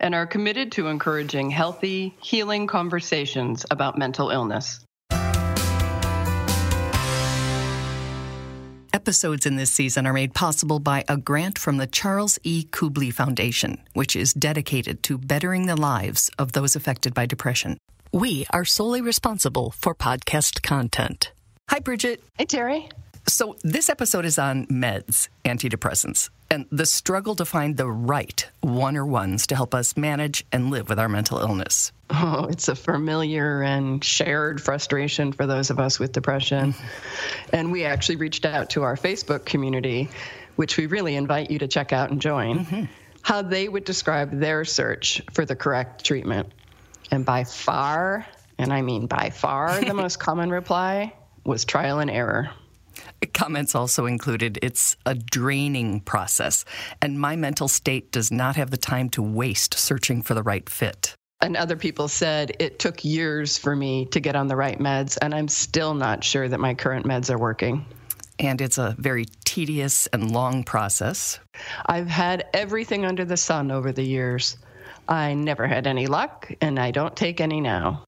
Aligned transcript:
and 0.00 0.14
are 0.14 0.26
committed 0.26 0.72
to 0.72 0.88
encouraging 0.88 1.50
healthy, 1.50 2.14
healing 2.20 2.66
conversations 2.66 3.64
about 3.70 3.98
mental 3.98 4.30
illness. 4.30 4.80
Episodes 8.92 9.46
in 9.46 9.56
this 9.56 9.70
season 9.70 10.06
are 10.06 10.12
made 10.12 10.34
possible 10.34 10.80
by 10.80 11.04
a 11.06 11.16
grant 11.16 11.58
from 11.58 11.76
the 11.76 11.86
Charles 11.86 12.38
E. 12.42 12.64
Kubly 12.64 13.12
Foundation, 13.12 13.78
which 13.92 14.16
is 14.16 14.32
dedicated 14.32 15.02
to 15.04 15.16
bettering 15.16 15.66
the 15.66 15.76
lives 15.76 16.30
of 16.38 16.52
those 16.52 16.74
affected 16.74 17.14
by 17.14 17.26
depression. 17.26 17.78
We 18.12 18.46
are 18.50 18.64
solely 18.64 19.00
responsible 19.00 19.70
for 19.70 19.94
podcast 19.94 20.62
content. 20.62 21.30
Hi, 21.68 21.78
Bridget. 21.78 22.22
Hey, 22.38 22.46
Terry. 22.46 22.88
So, 23.28 23.56
this 23.64 23.88
episode 23.88 24.24
is 24.24 24.38
on 24.38 24.66
meds, 24.66 25.28
antidepressants, 25.44 26.30
and 26.48 26.66
the 26.70 26.86
struggle 26.86 27.34
to 27.34 27.44
find 27.44 27.76
the 27.76 27.90
right 27.90 28.48
one 28.60 28.96
or 28.96 29.04
ones 29.04 29.48
to 29.48 29.56
help 29.56 29.74
us 29.74 29.96
manage 29.96 30.46
and 30.52 30.70
live 30.70 30.88
with 30.88 31.00
our 31.00 31.08
mental 31.08 31.40
illness. 31.40 31.90
Oh, 32.08 32.46
it's 32.48 32.68
a 32.68 32.76
familiar 32.76 33.62
and 33.62 34.02
shared 34.02 34.62
frustration 34.62 35.32
for 35.32 35.44
those 35.44 35.70
of 35.70 35.80
us 35.80 35.98
with 35.98 36.12
depression. 36.12 36.72
and 37.52 37.72
we 37.72 37.84
actually 37.84 38.14
reached 38.14 38.44
out 38.44 38.70
to 38.70 38.84
our 38.84 38.94
Facebook 38.94 39.44
community, 39.44 40.08
which 40.54 40.76
we 40.76 40.86
really 40.86 41.16
invite 41.16 41.50
you 41.50 41.58
to 41.58 41.66
check 41.66 41.92
out 41.92 42.10
and 42.10 42.22
join, 42.22 42.60
mm-hmm. 42.60 42.84
how 43.22 43.42
they 43.42 43.68
would 43.68 43.84
describe 43.84 44.38
their 44.38 44.64
search 44.64 45.20
for 45.32 45.44
the 45.44 45.56
correct 45.56 46.04
treatment. 46.04 46.52
And 47.10 47.24
by 47.24 47.42
far, 47.42 48.24
and 48.56 48.72
I 48.72 48.82
mean 48.82 49.08
by 49.08 49.30
far, 49.30 49.80
the 49.80 49.94
most 50.02 50.20
common 50.20 50.50
reply 50.50 51.12
was 51.44 51.64
trial 51.64 51.98
and 51.98 52.10
error. 52.10 52.50
Comments 53.34 53.74
also 53.74 54.06
included 54.06 54.58
it's 54.62 54.96
a 55.04 55.14
draining 55.14 56.00
process, 56.00 56.64
and 57.02 57.20
my 57.20 57.36
mental 57.36 57.68
state 57.68 58.10
does 58.12 58.30
not 58.30 58.56
have 58.56 58.70
the 58.70 58.76
time 58.76 59.08
to 59.10 59.22
waste 59.22 59.74
searching 59.74 60.22
for 60.22 60.34
the 60.34 60.42
right 60.42 60.68
fit. 60.68 61.14
And 61.40 61.56
other 61.56 61.76
people 61.76 62.08
said 62.08 62.56
it 62.58 62.78
took 62.78 63.04
years 63.04 63.58
for 63.58 63.76
me 63.76 64.06
to 64.06 64.20
get 64.20 64.36
on 64.36 64.48
the 64.48 64.56
right 64.56 64.78
meds, 64.78 65.18
and 65.20 65.34
I'm 65.34 65.48
still 65.48 65.94
not 65.94 66.24
sure 66.24 66.48
that 66.48 66.60
my 66.60 66.74
current 66.74 67.04
meds 67.04 67.30
are 67.30 67.38
working. 67.38 67.84
And 68.38 68.60
it's 68.60 68.78
a 68.78 68.94
very 68.98 69.26
tedious 69.44 70.06
and 70.08 70.32
long 70.32 70.64
process. 70.64 71.38
I've 71.84 72.08
had 72.08 72.46
everything 72.54 73.04
under 73.04 73.24
the 73.24 73.36
sun 73.36 73.70
over 73.70 73.92
the 73.92 74.02
years. 74.02 74.56
I 75.08 75.34
never 75.34 75.66
had 75.66 75.86
any 75.86 76.06
luck, 76.06 76.50
and 76.60 76.78
I 76.78 76.90
don't 76.90 77.14
take 77.14 77.40
any 77.40 77.60
now. 77.60 78.05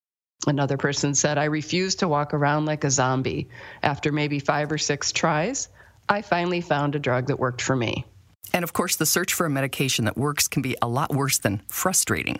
Another 0.48 0.76
person 0.76 1.14
said, 1.14 1.38
I 1.38 1.44
refuse 1.44 1.96
to 1.96 2.08
walk 2.08 2.34
around 2.34 2.66
like 2.66 2.84
a 2.84 2.90
zombie. 2.90 3.48
After 3.82 4.12
maybe 4.12 4.38
five 4.38 4.72
or 4.72 4.78
six 4.78 5.12
tries, 5.12 5.68
I 6.08 6.22
finally 6.22 6.60
found 6.60 6.94
a 6.94 6.98
drug 6.98 7.26
that 7.26 7.38
worked 7.38 7.60
for 7.60 7.76
me. 7.76 8.04
And 8.52 8.64
of 8.64 8.72
course, 8.72 8.96
the 8.96 9.04
search 9.04 9.34
for 9.34 9.44
a 9.44 9.50
medication 9.50 10.06
that 10.06 10.16
works 10.16 10.48
can 10.48 10.62
be 10.62 10.74
a 10.80 10.88
lot 10.88 11.14
worse 11.14 11.38
than 11.38 11.60
frustrating. 11.68 12.38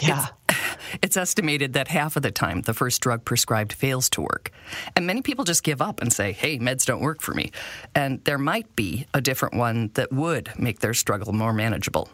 Yeah. 0.00 0.26
It's, 0.48 0.58
it's, 1.02 1.16
estimated 1.16 1.74
that 1.74 1.88
half 1.88 2.16
of 2.16 2.22
the 2.22 2.30
time 2.30 2.62
the 2.62 2.72
first 2.72 3.02
drug 3.02 3.24
prescribed 3.26 3.74
fails 3.74 4.08
to 4.10 4.22
work. 4.22 4.50
And 4.96 5.06
many 5.06 5.20
people 5.20 5.44
just 5.44 5.62
give 5.62 5.82
up 5.82 6.00
and 6.00 6.10
say, 6.10 6.32
hey, 6.32 6.58
meds 6.58 6.86
don't 6.86 7.02
work 7.02 7.20
for 7.20 7.34
me. 7.34 7.52
And 7.94 8.24
there 8.24 8.38
might 8.38 8.74
be 8.74 9.06
a 9.12 9.20
different 9.20 9.54
one 9.54 9.90
that 9.94 10.12
would 10.12 10.50
make 10.58 10.80
their 10.80 10.94
struggle 10.94 11.34
more 11.34 11.52
manageable 11.52 12.08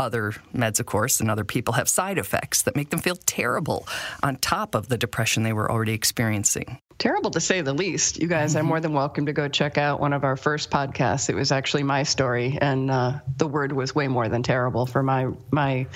other 0.00 0.32
meds, 0.54 0.80
of 0.80 0.86
course, 0.86 1.20
and 1.20 1.30
other 1.30 1.44
people 1.44 1.74
have 1.74 1.88
side 1.88 2.18
effects 2.18 2.62
that 2.62 2.74
make 2.74 2.88
them 2.88 3.00
feel 3.00 3.16
terrible 3.26 3.86
on 4.22 4.36
top 4.36 4.74
of 4.74 4.88
the 4.88 4.96
depression 4.96 5.42
they 5.42 5.52
were 5.52 5.70
already 5.70 5.92
experiencing. 5.92 6.78
Terrible 6.98 7.30
to 7.30 7.40
say 7.40 7.60
the 7.60 7.74
least. 7.74 8.20
You 8.20 8.26
guys 8.26 8.50
mm-hmm. 8.50 8.60
are 8.60 8.68
more 8.68 8.80
than 8.80 8.94
welcome 8.94 9.26
to 9.26 9.32
go 9.32 9.46
check 9.46 9.78
out 9.78 10.00
one 10.00 10.12
of 10.12 10.24
our 10.24 10.36
first 10.36 10.70
podcasts. 10.70 11.28
It 11.28 11.34
was 11.34 11.52
actually 11.52 11.82
my 11.82 12.02
story, 12.02 12.58
and 12.60 12.90
uh, 12.90 13.20
the 13.36 13.46
word 13.46 13.72
was 13.72 13.94
way 13.94 14.08
more 14.08 14.28
than 14.28 14.42
terrible 14.42 14.86
for 14.86 15.02
my 15.02 15.28
my 15.50 15.86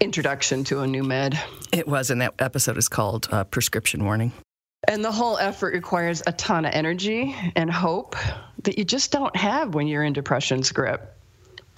introduction 0.00 0.64
to 0.64 0.80
a 0.80 0.86
new 0.86 1.02
med. 1.02 1.38
It 1.72 1.88
was, 1.88 2.10
and 2.10 2.20
that 2.20 2.34
episode 2.38 2.78
is 2.78 2.88
called 2.88 3.28
uh, 3.30 3.44
Prescription 3.44 4.04
Warning. 4.04 4.32
And 4.86 5.04
the 5.04 5.12
whole 5.12 5.36
effort 5.38 5.74
requires 5.74 6.22
a 6.26 6.32
ton 6.32 6.64
of 6.64 6.72
energy 6.72 7.34
and 7.56 7.70
hope 7.70 8.14
that 8.62 8.78
you 8.78 8.84
just 8.84 9.10
don't 9.10 9.34
have 9.34 9.74
when 9.74 9.88
you're 9.88 10.04
in 10.04 10.12
depression's 10.12 10.70
grip. 10.70 11.17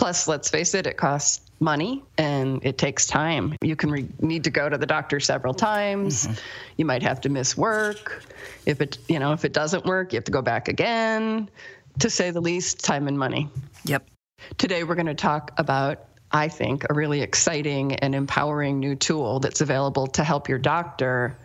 Plus, 0.00 0.26
let's 0.26 0.48
face 0.48 0.72
it, 0.72 0.86
it 0.86 0.96
costs 0.96 1.42
money 1.60 2.02
and 2.16 2.64
it 2.64 2.78
takes 2.78 3.06
time. 3.06 3.54
You 3.60 3.76
can 3.76 3.90
re- 3.90 4.08
need 4.18 4.44
to 4.44 4.50
go 4.50 4.66
to 4.66 4.78
the 4.78 4.86
doctor 4.86 5.20
several 5.20 5.52
times. 5.52 6.26
Mm-hmm. 6.26 6.40
You 6.78 6.84
might 6.86 7.02
have 7.02 7.20
to 7.20 7.28
miss 7.28 7.54
work. 7.54 8.24
If 8.64 8.80
it, 8.80 8.96
you 9.08 9.18
know, 9.18 9.32
if 9.34 9.44
it 9.44 9.52
doesn't 9.52 9.84
work, 9.84 10.14
you 10.14 10.16
have 10.16 10.24
to 10.24 10.32
go 10.32 10.40
back 10.40 10.68
again. 10.68 11.50
To 11.98 12.08
say 12.08 12.30
the 12.30 12.40
least, 12.40 12.82
time 12.82 13.08
and 13.08 13.18
money. 13.18 13.50
Yep. 13.84 14.08
Today 14.56 14.84
we're 14.84 14.94
going 14.94 15.04
to 15.04 15.14
talk 15.14 15.52
about 15.58 16.06
I 16.32 16.48
think 16.48 16.86
a 16.88 16.94
really 16.94 17.20
exciting 17.20 17.96
and 17.96 18.14
empowering 18.14 18.80
new 18.80 18.96
tool 18.96 19.38
that's 19.40 19.60
available 19.60 20.06
to 20.06 20.24
help 20.24 20.48
your 20.48 20.58
doctor 20.58 21.36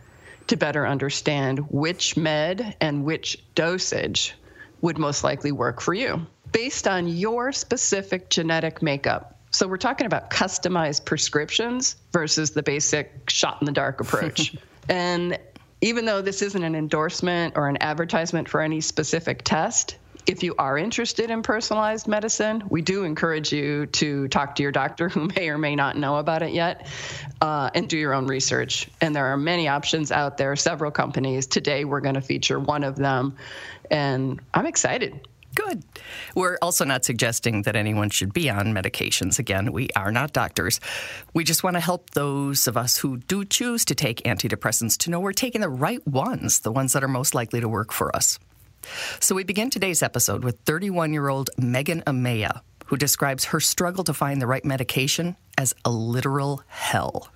to 0.47 0.55
better 0.55 0.87
understand 0.87 1.59
which 1.71 2.15
med 2.15 2.77
and 2.79 3.03
which 3.03 3.37
dosage 3.53 4.33
would 4.79 4.97
most 4.97 5.25
likely 5.25 5.51
work 5.51 5.81
for 5.81 5.93
you 5.93 6.25
based 6.51 6.87
on 6.87 7.07
your 7.07 7.51
specific 7.51 8.29
genetic 8.29 8.81
makeup. 8.81 9.39
So 9.51 9.67
we're 9.67 9.77
talking 9.77 10.05
about 10.05 10.29
customized 10.29 11.05
prescriptions 11.05 11.95
versus 12.11 12.51
the 12.51 12.63
basic 12.63 13.29
shot 13.29 13.57
in 13.61 13.65
the 13.65 13.71
dark 13.71 14.01
approach. 14.01 14.55
and 14.89 15.39
even 15.81 16.05
though 16.05 16.21
this 16.21 16.41
isn't 16.41 16.63
an 16.63 16.75
endorsement 16.75 17.55
or 17.55 17.69
an 17.69 17.77
advertisement 17.81 18.49
for 18.49 18.61
any 18.61 18.81
specific 18.81 19.43
test, 19.43 19.97
if 20.25 20.41
you 20.41 20.55
are 20.57 20.77
interested 20.77 21.29
in 21.29 21.43
personalized 21.43 22.07
medicine, 22.07 22.63
we 22.69 22.81
do 22.81 23.03
encourage 23.03 23.53
you 23.53 23.85
to 23.87 24.27
talk 24.29 24.55
to 24.55 24.63
your 24.63 24.71
doctor 24.71 25.09
who 25.09 25.29
may 25.35 25.49
or 25.49 25.57
may 25.57 25.75
not 25.75 25.97
know 25.97 26.17
about 26.17 26.41
it 26.41 26.51
yet 26.51 26.87
uh, 27.41 27.69
and 27.75 27.87
do 27.87 27.97
your 27.97 28.13
own 28.13 28.27
research. 28.27 28.89
And 29.01 29.15
there 29.15 29.27
are 29.27 29.37
many 29.37 29.67
options 29.67 30.11
out 30.11 30.37
there, 30.37 30.55
several 30.55 30.91
companies. 30.91 31.47
Today, 31.47 31.85
we're 31.85 32.01
going 32.01 32.15
to 32.15 32.21
feature 32.21 32.59
one 32.59 32.83
of 32.83 32.95
them. 32.95 33.35
And 33.91 34.41
I'm 34.53 34.65
excited. 34.65 35.27
Good. 35.55 35.83
We're 36.35 36.57
also 36.61 36.83
not 36.83 37.05
suggesting 37.05 37.61
that 37.61 37.75
anyone 37.75 38.09
should 38.09 38.33
be 38.33 38.49
on 38.49 38.73
medications. 38.73 39.39
Again, 39.39 39.71
we 39.71 39.87
are 39.95 40.11
not 40.11 40.33
doctors. 40.33 40.81
We 41.33 41.43
just 41.45 41.63
want 41.63 41.75
to 41.75 41.79
help 41.79 42.11
those 42.11 42.67
of 42.67 42.75
us 42.75 42.97
who 42.97 43.17
do 43.17 43.45
choose 43.45 43.85
to 43.85 43.95
take 43.95 44.23
antidepressants 44.23 44.97
to 44.99 45.09
know 45.09 45.19
we're 45.19 45.31
taking 45.31 45.61
the 45.61 45.69
right 45.69 46.05
ones, 46.05 46.59
the 46.59 46.71
ones 46.71 46.93
that 46.93 47.03
are 47.03 47.07
most 47.07 47.33
likely 47.33 47.61
to 47.61 47.69
work 47.69 47.93
for 47.93 48.13
us. 48.15 48.37
So 49.19 49.33
we 49.33 49.43
begin 49.43 49.69
today's 49.69 50.03
episode 50.03 50.43
with 50.43 50.59
31 50.65 51.13
year 51.13 51.29
old 51.29 51.49
Megan 51.57 52.01
Amaya, 52.01 52.61
who 52.87 52.97
describes 52.97 53.45
her 53.45 53.59
struggle 53.59 54.03
to 54.03 54.13
find 54.13 54.41
the 54.41 54.47
right 54.47 54.65
medication 54.65 55.37
as 55.57 55.73
a 55.85 55.89
literal 55.89 56.61
hell. 56.67 57.29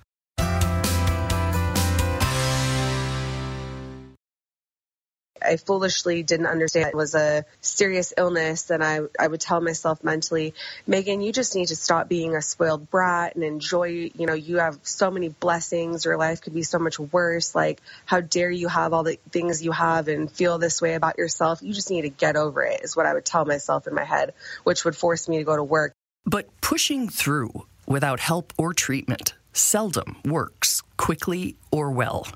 I 5.42 5.56
foolishly 5.56 6.22
didn't 6.22 6.46
understand 6.46 6.88
it 6.88 6.94
was 6.94 7.14
a 7.14 7.44
serious 7.60 8.12
illness. 8.16 8.70
And 8.70 8.82
I, 8.82 9.00
I 9.18 9.26
would 9.26 9.40
tell 9.40 9.60
myself 9.60 10.02
mentally, 10.04 10.54
Megan, 10.86 11.20
you 11.20 11.32
just 11.32 11.54
need 11.54 11.68
to 11.68 11.76
stop 11.76 12.08
being 12.08 12.34
a 12.34 12.42
spoiled 12.42 12.90
brat 12.90 13.34
and 13.34 13.44
enjoy, 13.44 14.10
you 14.14 14.26
know, 14.26 14.34
you 14.34 14.58
have 14.58 14.78
so 14.82 15.10
many 15.10 15.28
blessings. 15.28 16.04
Your 16.04 16.16
life 16.16 16.40
could 16.40 16.54
be 16.54 16.62
so 16.62 16.78
much 16.78 16.98
worse. 16.98 17.54
Like, 17.54 17.80
how 18.06 18.20
dare 18.20 18.50
you 18.50 18.68
have 18.68 18.92
all 18.92 19.02
the 19.02 19.18
things 19.30 19.64
you 19.64 19.72
have 19.72 20.08
and 20.08 20.30
feel 20.30 20.58
this 20.58 20.80
way 20.80 20.94
about 20.94 21.18
yourself? 21.18 21.62
You 21.62 21.72
just 21.72 21.90
need 21.90 22.02
to 22.02 22.10
get 22.10 22.36
over 22.36 22.62
it, 22.62 22.82
is 22.82 22.96
what 22.96 23.06
I 23.06 23.14
would 23.14 23.24
tell 23.24 23.44
myself 23.44 23.86
in 23.86 23.94
my 23.94 24.04
head, 24.04 24.34
which 24.64 24.84
would 24.84 24.96
force 24.96 25.28
me 25.28 25.38
to 25.38 25.44
go 25.44 25.56
to 25.56 25.64
work. 25.64 25.92
But 26.24 26.60
pushing 26.60 27.08
through 27.08 27.66
without 27.86 28.20
help 28.20 28.52
or 28.56 28.74
treatment 28.74 29.34
seldom 29.52 30.16
works 30.24 30.82
quickly 30.96 31.56
or 31.70 31.90
well. 31.90 32.26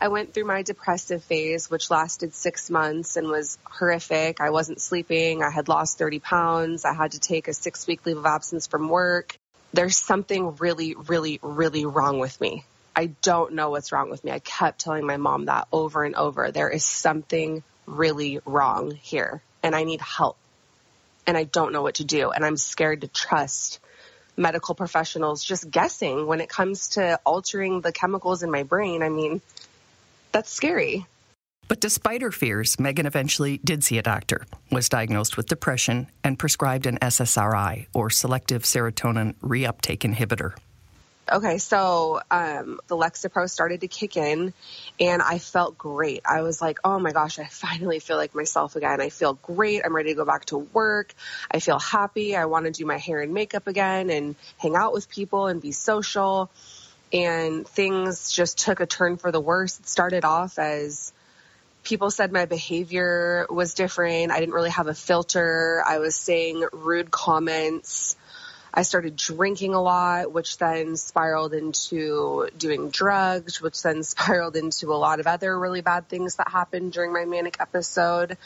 I 0.00 0.08
went 0.08 0.34
through 0.34 0.44
my 0.44 0.62
depressive 0.62 1.24
phase, 1.24 1.70
which 1.70 1.90
lasted 1.90 2.34
six 2.34 2.68
months 2.68 3.16
and 3.16 3.28
was 3.28 3.58
horrific. 3.64 4.40
I 4.40 4.50
wasn't 4.50 4.80
sleeping. 4.80 5.42
I 5.42 5.50
had 5.50 5.68
lost 5.68 5.96
30 5.98 6.18
pounds. 6.18 6.84
I 6.84 6.92
had 6.92 7.12
to 7.12 7.20
take 7.20 7.48
a 7.48 7.54
six 7.54 7.86
week 7.86 8.04
leave 8.04 8.18
of 8.18 8.26
absence 8.26 8.66
from 8.66 8.88
work. 8.88 9.38
There's 9.72 9.96
something 9.96 10.56
really, 10.56 10.94
really, 10.94 11.38
really 11.42 11.86
wrong 11.86 12.18
with 12.18 12.38
me. 12.40 12.64
I 12.94 13.06
don't 13.22 13.54
know 13.54 13.70
what's 13.70 13.92
wrong 13.92 14.10
with 14.10 14.22
me. 14.22 14.30
I 14.32 14.38
kept 14.38 14.80
telling 14.80 15.06
my 15.06 15.16
mom 15.16 15.46
that 15.46 15.66
over 15.72 16.04
and 16.04 16.14
over. 16.14 16.50
There 16.50 16.70
is 16.70 16.84
something 16.84 17.62
really 17.86 18.40
wrong 18.44 18.90
here 18.90 19.42
and 19.62 19.74
I 19.74 19.84
need 19.84 20.00
help 20.00 20.36
and 21.26 21.36
I 21.36 21.44
don't 21.44 21.72
know 21.72 21.82
what 21.82 21.96
to 21.96 22.04
do. 22.04 22.30
And 22.30 22.44
I'm 22.44 22.56
scared 22.56 23.00
to 23.02 23.08
trust 23.08 23.80
medical 24.36 24.74
professionals 24.74 25.42
just 25.42 25.70
guessing 25.70 26.26
when 26.26 26.40
it 26.40 26.48
comes 26.48 26.88
to 26.88 27.18
altering 27.24 27.80
the 27.80 27.92
chemicals 27.92 28.42
in 28.42 28.50
my 28.50 28.62
brain. 28.62 29.02
I 29.02 29.08
mean, 29.08 29.40
that's 30.36 30.52
scary. 30.52 31.06
But 31.66 31.80
despite 31.80 32.20
her 32.20 32.30
fears, 32.30 32.78
Megan 32.78 33.06
eventually 33.06 33.56
did 33.64 33.82
see 33.82 33.96
a 33.96 34.02
doctor, 34.02 34.44
was 34.70 34.90
diagnosed 34.90 35.38
with 35.38 35.46
depression, 35.46 36.08
and 36.22 36.38
prescribed 36.38 36.84
an 36.84 36.98
SSRI, 36.98 37.86
or 37.94 38.10
selective 38.10 38.64
serotonin 38.64 39.34
reuptake 39.36 40.00
inhibitor. 40.00 40.52
Okay, 41.32 41.56
so 41.56 42.20
um, 42.30 42.78
the 42.86 42.96
Lexapro 42.96 43.48
started 43.48 43.80
to 43.80 43.88
kick 43.88 44.18
in, 44.18 44.52
and 45.00 45.22
I 45.22 45.38
felt 45.38 45.78
great. 45.78 46.20
I 46.26 46.42
was 46.42 46.60
like, 46.60 46.80
oh 46.84 46.98
my 46.98 47.12
gosh, 47.12 47.38
I 47.38 47.46
finally 47.46 47.98
feel 47.98 48.18
like 48.18 48.34
myself 48.34 48.76
again. 48.76 49.00
I 49.00 49.08
feel 49.08 49.34
great. 49.34 49.80
I'm 49.86 49.96
ready 49.96 50.10
to 50.10 50.14
go 50.14 50.26
back 50.26 50.44
to 50.46 50.58
work. 50.58 51.14
I 51.50 51.60
feel 51.60 51.78
happy. 51.78 52.36
I 52.36 52.44
want 52.44 52.66
to 52.66 52.70
do 52.70 52.84
my 52.84 52.98
hair 52.98 53.22
and 53.22 53.32
makeup 53.32 53.66
again 53.68 54.10
and 54.10 54.36
hang 54.58 54.76
out 54.76 54.92
with 54.92 55.08
people 55.08 55.46
and 55.46 55.62
be 55.62 55.72
social. 55.72 56.50
And 57.12 57.66
things 57.66 58.32
just 58.32 58.58
took 58.58 58.80
a 58.80 58.86
turn 58.86 59.16
for 59.16 59.30
the 59.30 59.40
worse. 59.40 59.78
It 59.78 59.88
started 59.88 60.24
off 60.24 60.58
as 60.58 61.12
people 61.86 62.10
said 62.10 62.32
my 62.32 62.46
behavior 62.46 63.46
was 63.48 63.74
different. 63.74 64.32
I 64.32 64.40
didn't 64.40 64.54
really 64.54 64.70
have 64.70 64.88
a 64.88 64.94
filter. 64.94 65.82
I 65.86 65.98
was 65.98 66.16
saying 66.16 66.66
rude 66.72 67.10
comments. 67.10 68.16
I 68.74 68.82
started 68.82 69.16
drinking 69.16 69.72
a 69.72 69.80
lot, 69.80 70.32
which 70.32 70.58
then 70.58 70.96
spiraled 70.96 71.54
into 71.54 72.48
doing 72.58 72.90
drugs, 72.90 73.62
which 73.62 73.82
then 73.82 74.02
spiraled 74.02 74.56
into 74.56 74.92
a 74.92 74.98
lot 74.98 75.20
of 75.20 75.26
other 75.26 75.58
really 75.58 75.80
bad 75.80 76.08
things 76.08 76.36
that 76.36 76.48
happened 76.48 76.92
during 76.92 77.12
my 77.12 77.24
manic 77.24 77.56
episode. 77.60 78.36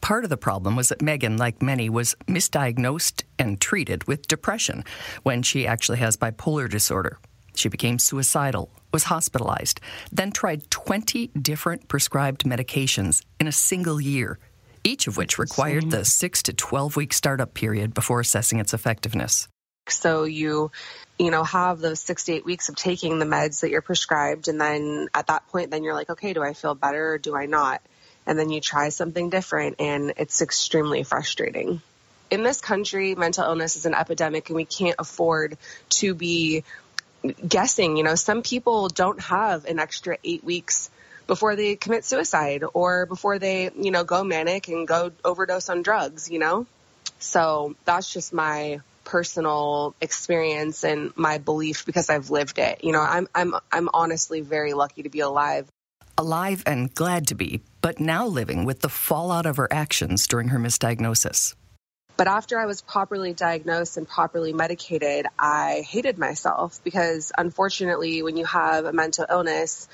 Part 0.00 0.24
of 0.24 0.30
the 0.30 0.36
problem 0.36 0.74
was 0.74 0.88
that 0.88 1.02
Megan, 1.02 1.36
like 1.36 1.62
many, 1.62 1.88
was 1.88 2.14
misdiagnosed 2.26 3.24
and 3.38 3.60
treated 3.60 4.04
with 4.04 4.26
depression 4.26 4.84
when 5.22 5.42
she 5.42 5.66
actually 5.66 5.98
has 5.98 6.16
bipolar 6.16 6.68
disorder. 6.68 7.18
She 7.58 7.68
became 7.68 7.98
suicidal, 7.98 8.70
was 8.92 9.04
hospitalized, 9.04 9.80
then 10.12 10.30
tried 10.30 10.70
20 10.70 11.28
different 11.28 11.88
prescribed 11.88 12.44
medications 12.44 13.24
in 13.40 13.48
a 13.48 13.52
single 13.52 14.00
year, 14.00 14.38
each 14.84 15.06
of 15.06 15.16
which 15.16 15.38
required 15.38 15.90
the 15.90 16.04
6 16.04 16.42
to 16.44 16.52
12 16.52 16.96
week 16.96 17.12
startup 17.12 17.54
period 17.54 17.94
before 17.94 18.20
assessing 18.20 18.60
its 18.60 18.74
effectiveness. 18.74 19.48
So 19.88 20.24
you, 20.24 20.70
you 21.18 21.30
know, 21.30 21.44
have 21.44 21.78
those 21.78 22.00
six 22.00 22.24
to 22.24 22.32
eight 22.32 22.44
weeks 22.44 22.68
of 22.68 22.76
taking 22.76 23.18
the 23.18 23.24
meds 23.24 23.60
that 23.60 23.70
you're 23.70 23.82
prescribed. 23.82 24.48
And 24.48 24.60
then 24.60 25.08
at 25.14 25.28
that 25.28 25.46
point, 25.48 25.70
then 25.70 25.84
you're 25.84 25.94
like, 25.94 26.10
okay, 26.10 26.32
do 26.32 26.42
I 26.42 26.52
feel 26.54 26.74
better 26.74 27.14
or 27.14 27.18
do 27.18 27.36
I 27.36 27.46
not? 27.46 27.80
And 28.26 28.38
then 28.38 28.50
you 28.50 28.60
try 28.60 28.88
something 28.88 29.30
different 29.30 29.76
and 29.80 30.14
it's 30.16 30.42
extremely 30.42 31.04
frustrating. 31.04 31.80
In 32.28 32.42
this 32.42 32.60
country, 32.60 33.14
mental 33.14 33.44
illness 33.44 33.76
is 33.76 33.86
an 33.86 33.94
epidemic 33.94 34.48
and 34.48 34.56
we 34.56 34.64
can't 34.64 34.96
afford 34.98 35.56
to 35.90 36.14
be 36.14 36.64
guessing. 37.46 37.96
You 37.96 38.04
know, 38.04 38.14
some 38.14 38.42
people 38.42 38.88
don't 38.88 39.20
have 39.20 39.64
an 39.64 39.78
extra 39.78 40.18
eight 40.24 40.44
weeks 40.44 40.90
before 41.26 41.56
they 41.56 41.76
commit 41.76 42.04
suicide 42.04 42.64
or 42.72 43.06
before 43.06 43.38
they, 43.38 43.70
you 43.76 43.90
know, 43.90 44.04
go 44.04 44.22
manic 44.24 44.68
and 44.68 44.86
go 44.86 45.12
overdose 45.24 45.68
on 45.68 45.82
drugs, 45.82 46.30
you 46.30 46.38
know? 46.38 46.66
So 47.18 47.74
that's 47.84 48.12
just 48.12 48.32
my 48.32 48.80
personal 49.04 49.94
experience 50.00 50.84
and 50.84 51.16
my 51.16 51.38
belief 51.38 51.86
because 51.86 52.10
I've 52.10 52.30
lived 52.30 52.58
it. 52.58 52.84
You 52.84 52.92
know, 52.92 53.00
I'm 53.00 53.28
I'm 53.34 53.54
I'm 53.72 53.88
honestly 53.94 54.40
very 54.40 54.74
lucky 54.74 55.04
to 55.04 55.08
be 55.08 55.20
alive. 55.20 55.66
Alive 56.18 56.62
and 56.66 56.94
glad 56.94 57.26
to 57.28 57.34
be, 57.34 57.62
but 57.80 58.00
now 58.00 58.26
living 58.26 58.64
with 58.64 58.80
the 58.80 58.88
fallout 58.88 59.46
of 59.46 59.56
her 59.58 59.68
actions 59.72 60.26
during 60.26 60.48
her 60.48 60.58
misdiagnosis. 60.58 61.54
But 62.16 62.28
after 62.28 62.58
I 62.58 62.64
was 62.64 62.80
properly 62.80 63.34
diagnosed 63.34 63.98
and 63.98 64.08
properly 64.08 64.54
medicated, 64.54 65.26
I 65.38 65.84
hated 65.86 66.16
myself 66.16 66.80
because 66.82 67.30
unfortunately, 67.36 68.22
when 68.22 68.38
you 68.38 68.46
have 68.46 68.86
a 68.86 68.92
mental 68.92 69.26
illness, 69.28 69.86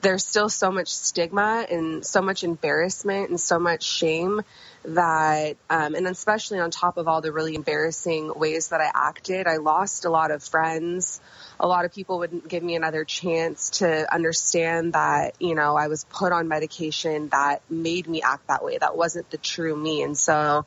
there's 0.00 0.24
still 0.24 0.48
so 0.48 0.70
much 0.70 0.88
stigma 0.88 1.66
and 1.68 2.06
so 2.06 2.22
much 2.22 2.44
embarrassment 2.44 3.30
and 3.30 3.40
so 3.40 3.58
much 3.58 3.82
shame 3.82 4.42
that, 4.84 5.56
um, 5.68 5.94
and 5.94 6.06
especially 6.06 6.60
on 6.60 6.70
top 6.70 6.96
of 6.96 7.08
all 7.08 7.20
the 7.20 7.32
really 7.32 7.56
embarrassing 7.56 8.32
ways 8.36 8.68
that 8.68 8.80
I 8.80 8.90
acted, 8.94 9.48
I 9.48 9.56
lost 9.56 10.04
a 10.04 10.10
lot 10.10 10.30
of 10.30 10.44
friends. 10.44 11.20
A 11.60 11.66
lot 11.66 11.84
of 11.84 11.92
people 11.92 12.18
wouldn't 12.18 12.48
give 12.48 12.62
me 12.62 12.74
another 12.74 13.04
chance 13.04 13.70
to 13.78 14.12
understand 14.12 14.94
that, 14.94 15.34
you 15.40 15.54
know, 15.54 15.76
I 15.76 15.88
was 15.88 16.04
put 16.04 16.32
on 16.32 16.48
medication 16.48 17.28
that 17.28 17.62
made 17.70 18.08
me 18.08 18.22
act 18.22 18.48
that 18.48 18.64
way. 18.64 18.78
That 18.78 18.96
wasn't 18.96 19.30
the 19.30 19.38
true 19.38 19.76
me. 19.76 20.02
And 20.02 20.16
so 20.16 20.66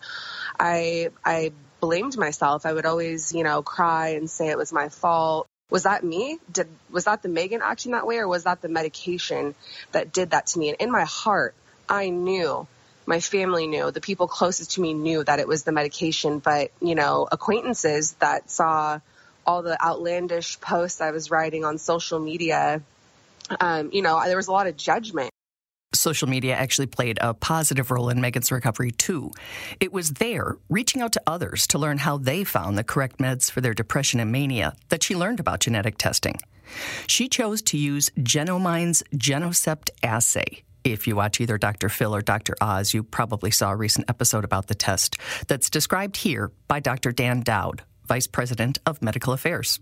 I, 0.60 1.10
I 1.26 1.52
blamed 1.80 2.18
myself. 2.18 2.66
I 2.66 2.74
would 2.74 2.86
always, 2.86 3.34
you 3.34 3.44
know, 3.44 3.62
cry 3.62 4.10
and 4.10 4.30
say 4.30 4.48
it 4.48 4.58
was 4.58 4.72
my 4.72 4.90
fault. 4.90 5.48
Was 5.70 5.84
that 5.84 6.04
me? 6.04 6.40
Did 6.50 6.70
was 6.90 7.04
that 7.06 7.22
the 7.22 7.30
Megan 7.30 7.62
acting 7.62 7.92
that 7.92 8.08
way 8.08 8.18
or 8.18 8.28
was 8.28 8.46
that 8.46 8.62
the 8.62 8.70
medication 8.70 9.54
that 9.92 10.14
did 10.14 10.30
that 10.30 10.48
to 10.48 10.60
me? 10.60 10.70
And 10.70 10.78
in 10.80 10.92
my 10.92 11.04
heart, 11.04 11.54
I 11.90 12.10
knew 12.10 12.68
my 13.08 13.22
family 13.22 13.68
knew, 13.68 13.90
the 13.90 14.02
people 14.02 14.28
closest 14.28 14.72
to 14.72 14.82
me 14.82 14.94
knew 14.94 15.24
that 15.24 15.40
it 15.40 15.48
was 15.48 15.64
the 15.64 15.72
medication, 15.72 16.40
but 16.40 16.72
you 16.82 16.94
know, 16.94 17.28
acquaintances 17.32 18.12
that 18.20 18.52
saw 18.52 19.00
all 19.48 19.64
the 19.64 19.82
outlandish 19.84 20.60
posts 20.60 21.02
I 21.02 21.12
was 21.12 21.32
writing 21.32 21.64
on 21.66 21.78
social 21.78 22.20
media, 22.20 22.82
um, 23.60 23.90
you 23.94 24.02
know, 24.02 24.22
there 24.26 24.36
was 24.36 24.48
a 24.48 24.52
lot 24.52 24.68
of 24.68 24.76
judgment. 24.78 25.32
Social 25.94 26.28
media 26.28 26.54
actually 26.54 26.88
played 26.88 27.18
a 27.22 27.34
positive 27.34 27.90
role 27.90 28.10
in 28.10 28.20
Megan's 28.20 28.52
recovery, 28.52 28.92
too. 28.92 29.32
It 29.80 29.94
was 29.94 30.12
there, 30.12 30.58
reaching 30.70 31.02
out 31.02 31.14
to 31.14 31.22
others 31.26 31.66
to 31.68 31.80
learn 31.80 31.98
how 31.98 32.18
they 32.18 32.44
found 32.44 32.78
the 32.78 32.84
correct 32.84 33.20
meds 33.20 33.50
for 33.50 33.62
their 33.62 33.74
depression 33.74 34.20
and 34.20 34.32
mania, 34.32 34.76
that 34.90 35.02
she 35.02 35.16
learned 35.16 35.40
about 35.40 35.62
genetic 35.62 35.98
testing. 35.98 36.40
She 37.08 37.30
chose 37.30 37.62
to 37.64 37.78
use 37.78 38.10
Genomind's 38.20 39.02
Genecept 39.16 39.90
assay. 40.04 40.64
If 40.84 41.08
you 41.08 41.16
watch 41.16 41.40
either 41.42 41.58
Dr. 41.58 41.90
Phil 41.90 42.14
or 42.14 42.22
Dr. 42.22 42.56
Oz, 42.62 42.94
you 42.94 43.04
probably 43.04 43.52
saw 43.52 43.72
a 43.72 43.76
recent 43.76 44.10
episode 44.10 44.44
about 44.44 44.68
the 44.68 44.76
test 44.76 45.16
that's 45.48 45.70
described 45.70 46.18
here 46.18 46.52
by 46.68 46.80
Dr. 46.80 47.12
Dan 47.12 47.42
Dowd, 47.42 47.84
Vice 48.08 48.28
President 48.28 48.80
of 48.86 49.02
Medical 49.02 49.34
Affairs. 49.34 49.80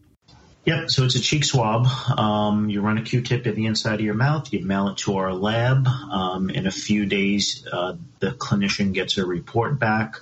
Yep. 0.65 0.89
So 0.89 1.03
it's 1.03 1.15
a 1.15 1.21
cheek 1.21 1.43
swab. 1.43 1.85
Um, 2.17 2.71
you 2.71 2.81
run 2.81 2.97
a 2.97 3.03
Q-tip 3.03 3.45
in 3.45 3.53
the 3.53 3.67
inside 3.67 3.95
of 3.95 4.01
your 4.01 4.15
mouth. 4.15 4.51
You 4.51 4.65
mail 4.65 4.87
it 4.87 4.97
to 4.97 5.17
our 5.17 5.31
lab. 5.31 5.87
Um, 5.87 6.49
in 6.49 6.65
a 6.65 6.71
few 6.71 7.05
days, 7.05 7.67
uh, 7.71 7.93
the 8.19 8.31
clinician 8.31 8.91
gets 8.91 9.19
a 9.19 9.25
report 9.25 9.77
back, 9.77 10.15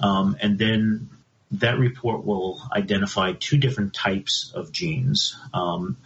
um, 0.00 0.36
and 0.40 0.58
then 0.58 1.10
that 1.52 1.78
report 1.80 2.24
will 2.24 2.62
identify 2.72 3.32
two 3.32 3.58
different 3.58 3.92
types 3.92 4.52
of 4.54 4.70
genes. 4.70 5.36
Um, 5.52 5.96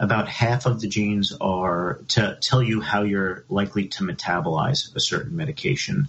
about 0.00 0.28
half 0.28 0.64
of 0.64 0.80
the 0.80 0.88
genes 0.88 1.36
are 1.38 2.00
to 2.08 2.38
tell 2.40 2.62
you 2.62 2.80
how 2.80 3.02
you're 3.02 3.44
likely 3.50 3.88
to 3.88 4.04
metabolize 4.04 4.94
a 4.96 5.00
certain 5.00 5.36
medication. 5.36 6.08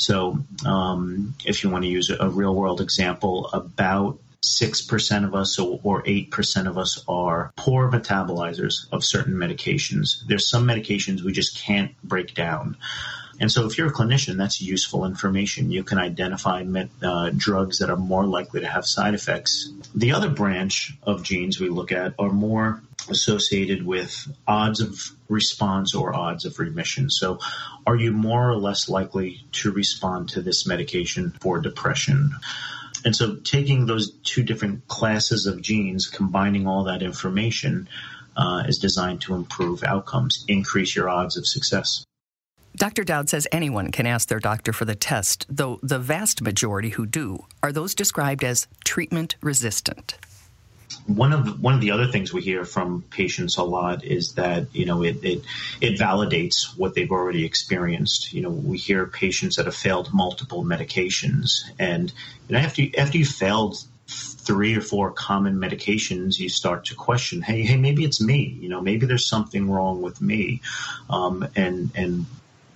So, 0.00 0.38
um, 0.64 1.34
if 1.44 1.62
you 1.62 1.68
want 1.68 1.84
to 1.84 1.90
use 1.90 2.08
a 2.08 2.28
real 2.30 2.54
world 2.54 2.80
example, 2.80 3.50
about 3.52 4.18
6% 4.44 5.24
of 5.24 5.34
us 5.34 5.58
or 5.58 6.02
8% 6.02 6.66
of 6.66 6.78
us 6.78 7.04
are 7.06 7.52
poor 7.56 7.90
metabolizers 7.90 8.90
of 8.90 9.04
certain 9.04 9.34
medications. 9.34 10.26
There's 10.26 10.48
some 10.48 10.66
medications 10.66 11.22
we 11.22 11.32
just 11.32 11.58
can't 11.58 11.92
break 12.02 12.34
down. 12.34 12.76
And 13.38 13.50
so, 13.50 13.64
if 13.64 13.78
you're 13.78 13.88
a 13.88 13.92
clinician, 13.92 14.36
that's 14.36 14.60
useful 14.60 15.06
information. 15.06 15.70
You 15.70 15.82
can 15.82 15.96
identify 15.96 16.62
uh, 17.02 17.30
drugs 17.34 17.78
that 17.78 17.88
are 17.88 17.96
more 17.96 18.26
likely 18.26 18.60
to 18.60 18.66
have 18.66 18.84
side 18.84 19.14
effects. 19.14 19.72
The 19.94 20.12
other 20.12 20.28
branch 20.28 20.94
of 21.02 21.22
genes 21.22 21.58
we 21.58 21.70
look 21.70 21.90
at 21.90 22.12
are 22.18 22.28
more 22.28 22.82
associated 23.08 23.84
with 23.84 24.14
odds 24.46 24.80
of 24.80 25.00
response 25.30 25.94
or 25.94 26.14
odds 26.14 26.44
of 26.44 26.58
remission. 26.58 27.08
So, 27.08 27.38
are 27.86 27.96
you 27.96 28.12
more 28.12 28.50
or 28.50 28.56
less 28.56 28.90
likely 28.90 29.42
to 29.52 29.72
respond 29.72 30.28
to 30.30 30.42
this 30.42 30.66
medication 30.66 31.32
for 31.40 31.60
depression? 31.60 32.32
And 33.04 33.14
so 33.14 33.36
taking 33.36 33.86
those 33.86 34.12
two 34.22 34.42
different 34.42 34.86
classes 34.88 35.46
of 35.46 35.62
genes, 35.62 36.06
combining 36.06 36.66
all 36.66 36.84
that 36.84 37.02
information, 37.02 37.88
uh, 38.36 38.64
is 38.66 38.78
designed 38.78 39.20
to 39.22 39.34
improve 39.34 39.82
outcomes, 39.84 40.44
increase 40.48 40.94
your 40.94 41.08
odds 41.08 41.36
of 41.36 41.46
success. 41.46 42.04
Dr. 42.76 43.02
Dowd 43.02 43.28
says 43.28 43.48
anyone 43.50 43.90
can 43.90 44.06
ask 44.06 44.28
their 44.28 44.38
doctor 44.38 44.72
for 44.72 44.84
the 44.84 44.94
test, 44.94 45.44
though 45.48 45.80
the 45.82 45.98
vast 45.98 46.40
majority 46.40 46.90
who 46.90 47.04
do 47.04 47.44
are 47.62 47.72
those 47.72 47.94
described 47.94 48.44
as 48.44 48.68
treatment 48.84 49.36
resistant 49.42 50.16
one 51.06 51.32
of 51.32 51.44
the, 51.44 51.52
one 51.52 51.74
of 51.74 51.80
the 51.80 51.92
other 51.92 52.06
things 52.06 52.32
we 52.32 52.42
hear 52.42 52.64
from 52.64 53.02
patients 53.10 53.56
a 53.56 53.62
lot 53.62 54.04
is 54.04 54.34
that 54.34 54.74
you 54.74 54.86
know 54.86 55.02
it, 55.02 55.22
it 55.24 55.42
it 55.80 55.98
validates 55.98 56.76
what 56.76 56.94
they've 56.94 57.10
already 57.10 57.44
experienced. 57.44 58.32
You 58.32 58.42
know, 58.42 58.50
we 58.50 58.78
hear 58.78 59.06
patients 59.06 59.56
that 59.56 59.66
have 59.66 59.74
failed 59.74 60.12
multiple 60.12 60.64
medications, 60.64 61.62
and 61.78 62.12
know, 62.48 62.58
after 62.58 62.82
you, 62.82 62.92
after 62.96 63.18
you 63.18 63.24
failed 63.24 63.76
three 64.08 64.74
or 64.74 64.80
four 64.80 65.12
common 65.12 65.56
medications, 65.56 66.38
you 66.38 66.48
start 66.48 66.86
to 66.86 66.94
question, 66.94 67.42
hey, 67.42 67.62
hey, 67.62 67.76
maybe 67.76 68.04
it's 68.04 68.20
me. 68.20 68.58
You 68.60 68.68
know, 68.68 68.80
maybe 68.80 69.06
there's 69.06 69.28
something 69.28 69.70
wrong 69.70 70.02
with 70.02 70.20
me, 70.20 70.60
um, 71.08 71.46
and 71.54 71.90
and 71.94 72.26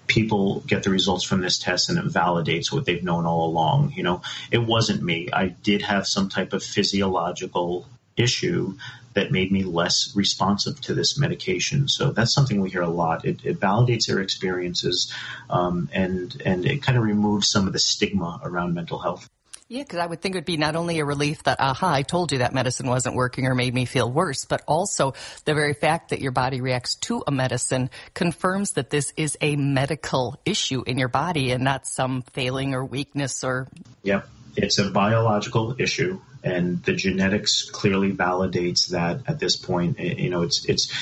people 0.06 0.60
get 0.60 0.82
the 0.82 0.90
results 0.90 1.24
from 1.24 1.40
this 1.40 1.58
test 1.58 1.88
and 1.88 1.98
it 1.98 2.04
validates 2.04 2.70
what 2.70 2.84
they've 2.84 3.02
known 3.02 3.24
all 3.26 3.48
along. 3.48 3.92
You 3.92 4.02
know, 4.02 4.22
it 4.50 4.58
wasn't 4.58 5.02
me. 5.02 5.30
I 5.32 5.48
did 5.48 5.82
have 5.82 6.06
some 6.06 6.28
type 6.28 6.52
of 6.52 6.62
physiological 6.62 7.86
issue 8.16 8.76
that 9.14 9.30
made 9.30 9.50
me 9.50 9.62
less 9.62 10.12
responsive 10.14 10.80
to 10.82 10.94
this 10.94 11.18
medication. 11.18 11.88
So 11.88 12.10
that's 12.10 12.34
something 12.34 12.60
we 12.60 12.70
hear 12.70 12.82
a 12.82 12.88
lot. 12.88 13.24
It, 13.24 13.44
it 13.44 13.60
validates 13.60 14.06
their 14.06 14.20
experiences, 14.20 15.12
um, 15.48 15.88
and 15.92 16.40
and 16.44 16.66
it 16.66 16.82
kind 16.82 16.98
of 16.98 17.04
removes 17.04 17.50
some 17.50 17.66
of 17.66 17.72
the 17.72 17.78
stigma 17.78 18.40
around 18.42 18.74
mental 18.74 18.98
health. 18.98 19.28
Yeah, 19.68 19.82
because 19.82 19.98
I 19.98 20.06
would 20.06 20.20
think 20.20 20.34
it 20.34 20.38
would 20.38 20.44
be 20.44 20.58
not 20.58 20.76
only 20.76 20.98
a 20.98 21.06
relief 21.06 21.42
that, 21.44 21.58
aha, 21.58 21.90
I 21.90 22.02
told 22.02 22.32
you 22.32 22.38
that 22.38 22.52
medicine 22.52 22.86
wasn't 22.86 23.16
working 23.16 23.46
or 23.46 23.54
made 23.54 23.72
me 23.72 23.86
feel 23.86 24.10
worse, 24.10 24.44
but 24.44 24.62
also 24.68 25.14
the 25.46 25.54
very 25.54 25.72
fact 25.72 26.10
that 26.10 26.20
your 26.20 26.32
body 26.32 26.60
reacts 26.60 26.96
to 26.96 27.24
a 27.26 27.32
medicine 27.32 27.88
confirms 28.12 28.72
that 28.72 28.90
this 28.90 29.14
is 29.16 29.38
a 29.40 29.56
medical 29.56 30.38
issue 30.44 30.82
in 30.86 30.98
your 30.98 31.08
body 31.08 31.50
and 31.50 31.64
not 31.64 31.86
some 31.86 32.22
failing 32.32 32.74
or 32.74 32.84
weakness 32.84 33.42
or. 33.42 33.66
Yep. 34.02 34.28
It's 34.56 34.78
a 34.78 34.90
biological 34.90 35.76
issue 35.78 36.20
and 36.44 36.82
the 36.82 36.92
genetics 36.92 37.62
clearly 37.62 38.12
validates 38.12 38.88
that 38.88 39.22
at 39.26 39.38
this 39.38 39.56
point. 39.56 39.98
You 39.98 40.30
know, 40.30 40.42
it's 40.42 40.64
it's 40.66 40.92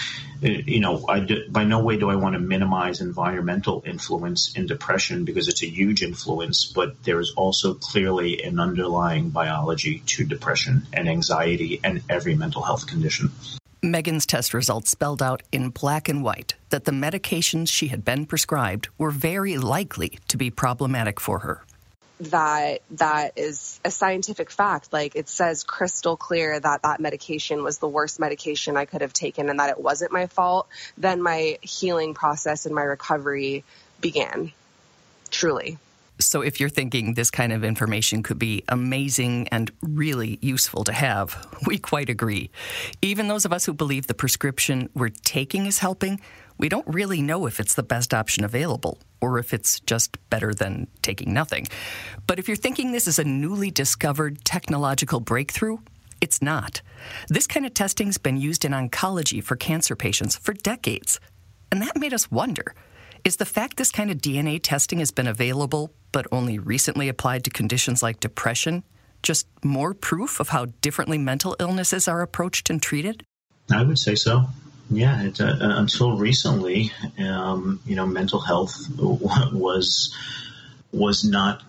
uh, 0.43 0.49
you 0.49 0.81
know, 0.81 1.05
I 1.09 1.21
do, 1.21 1.49
by 1.51 1.65
no 1.65 1.83
way 1.83 1.97
do 1.99 2.09
I 2.09 2.17
want 2.17 2.35
to 2.35 2.39
minimize 2.39 3.01
environmental 3.01 3.83
influence 3.85 4.55
in 4.57 4.67
depression 4.67 5.25
because 5.25 5.49
it's 5.49 5.63
a 5.63 5.69
huge 5.69 6.03
influence, 6.03 6.65
but 6.65 7.03
there 7.03 7.21
is 7.21 7.33
also 7.37 7.75
clearly 7.75 8.43
an 8.43 8.61
underlying 8.61 9.31
biology 9.31 10.03
to 10.07 10.25
depression 10.25 10.87
and 10.93 11.09
anxiety 11.09 11.81
and 11.83 12.03
every 12.09 12.35
mental 12.35 12.63
health 12.63 12.87
condition. 12.87 13.31
Megan's 13.85 14.27
test 14.27 14.55
results 14.55 14.91
spelled 14.91 15.21
out 15.21 15.43
in 15.51 15.71
black 15.71 16.09
and 16.09 16.23
white 16.23 16.55
that 16.71 16.85
the 16.85 16.93
medications 16.93 17.69
she 17.69 17.89
had 17.89 18.05
been 18.05 18.27
prescribed 18.27 18.89
were 18.97 19.11
very 19.11 19.59
likely 19.59 20.21
to 20.29 20.37
be 20.37 20.51
problematic 20.51 21.19
for 21.19 21.41
her 21.41 21.65
that 22.23 22.83
that 22.93 23.33
is 23.37 23.81
a 23.85 23.91
scientific 23.91 24.51
fact. 24.51 24.93
Like 24.93 25.17
it 25.17 25.29
says 25.29 25.65
crystal 25.65 26.17
clear 26.17 26.59
that 26.59 26.83
that 26.83 27.01
medication 27.01 27.65
was 27.65 27.79
the 27.79 27.89
worst 27.89 28.21
medication 28.21 28.77
I 28.77 28.85
could 28.85 29.01
have 29.01 29.13
taken 29.13 29.49
and 29.49 29.59
that 29.59 29.71
it 29.71 29.81
wasn't 29.81 30.13
my 30.13 30.27
fault, 30.27 30.69
then 30.97 31.23
my 31.23 31.59
healing 31.63 32.15
process 32.15 32.67
and 32.67 32.75
my 32.75 32.83
recovery 32.83 33.65
began. 34.01 34.53
Truly. 35.31 35.79
So, 36.19 36.43
if 36.43 36.61
you're 36.61 36.69
thinking 36.69 37.15
this 37.15 37.31
kind 37.31 37.53
of 37.53 37.65
information 37.65 38.23
could 38.23 38.39
be 38.39 38.63
amazing 38.69 39.49
and 39.49 39.73
really 39.83 40.39
useful 40.41 40.85
to 40.85 40.93
have, 40.93 41.49
we 41.67 41.79
quite 41.79 42.09
agree. 42.09 42.51
Even 43.01 43.29
those 43.29 43.45
of 43.45 43.53
us 43.53 43.65
who 43.65 43.73
believe 43.73 44.07
the 44.07 44.15
prescription 44.15 44.89
we're 44.95 45.09
taking 45.09 45.67
is 45.67 45.79
helping, 45.79 46.21
we 46.63 46.69
don't 46.69 46.87
really 46.87 47.21
know 47.21 47.47
if 47.47 47.59
it's 47.59 47.75
the 47.75 47.83
best 47.83 48.15
option 48.15 48.45
available 48.45 48.97
or 49.21 49.41
if 49.41 49.53
it's 49.53 49.81
just 49.81 50.17
better 50.31 50.55
than 50.55 50.87
taking 51.03 51.35
nothing. 51.35 51.67
But 52.29 52.39
if 52.39 52.47
you're 52.47 52.57
thinking 52.57 52.93
this 52.93 53.09
is 53.09 53.19
a 53.19 53.25
newly 53.25 53.73
discovered 53.73 54.45
technological 54.45 55.19
breakthrough, 55.19 55.79
it's 56.21 56.41
not. 56.41 56.81
This 57.29 57.49
kind 57.49 57.67
of 57.67 57.75
testing's 57.75 58.17
been 58.17 58.37
used 58.37 58.65
in 58.65 58.71
oncology 58.71 59.43
for 59.43 59.57
cancer 59.57 59.97
patients 59.97 60.37
for 60.37 60.53
decades. 60.53 61.19
And 61.73 61.83
that 61.83 61.97
made 61.97 62.15
us 62.15 62.31
wonder 62.31 62.75
is 63.25 63.37
the 63.37 63.45
fact 63.45 63.77
this 63.77 63.91
kind 63.91 64.11
of 64.11 64.19
DNA 64.19 64.61
testing 64.63 65.01
has 65.01 65.11
been 65.11 65.27
available 65.27 65.93
but 66.13 66.29
only 66.31 66.61
recently 66.61 67.09
applied 67.09 67.43
to 67.43 67.51
conditions 67.51 68.05
like 68.05 68.21
depression 68.21 68.85
just 69.25 69.49
more 69.65 69.95
proof 69.95 70.39
of 70.39 70.51
how 70.51 70.67
differently 70.81 71.19
mental 71.19 71.57
illnesses 71.59 72.07
are 72.07 72.23
approached 72.23 72.71
and 72.71 72.81
treated? 72.81 73.25
I 73.69 73.83
would 73.83 73.99
say 73.99 74.15
so. 74.15 74.47
Yeah, 74.93 75.23
it, 75.23 75.41
uh, 75.41 75.45
uh, 75.45 75.81
until 75.81 76.17
recently, 76.19 76.93
um, 77.19 77.81
you 77.87 77.97
know, 77.97 78.07
mental 78.07 78.41
health 78.41 78.77
was 78.99 80.15
was 80.93 81.25
not 81.25 81.63